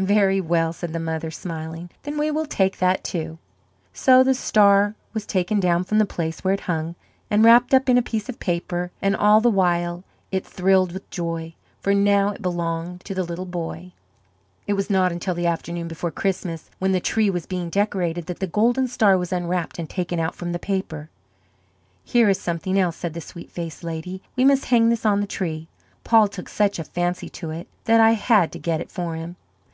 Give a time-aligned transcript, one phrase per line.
[0.00, 3.36] "Very well," said the mother, smiling; "then we will take that, too."
[3.92, 6.94] So the star was taken down from the place where it hung
[7.28, 11.10] and wrapped up in a piece of paper, and all the while it thrilled with
[11.10, 13.90] joy, for now it belonged to the little boy.
[14.68, 18.38] It was not until the afternoon before Christmas, when the tree was being decorated, that
[18.38, 21.10] the golden star was unwrapped and taken out from the paper.
[22.04, 24.22] "Here is something else," said the sweet faced lady.
[24.36, 25.66] "We must hang this on the tree.
[26.04, 29.34] Paul took such a fancy to it that I had to get it for him.